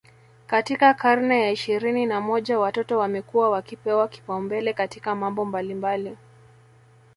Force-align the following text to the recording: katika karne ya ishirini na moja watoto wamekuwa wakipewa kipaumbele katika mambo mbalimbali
katika 0.47 0.93
karne 0.93 1.41
ya 1.41 1.51
ishirini 1.51 2.05
na 2.05 2.21
moja 2.21 2.59
watoto 2.59 2.97
wamekuwa 2.99 3.49
wakipewa 3.49 4.07
kipaumbele 4.07 4.73
katika 4.73 5.15
mambo 5.15 5.45
mbalimbali 5.45 6.17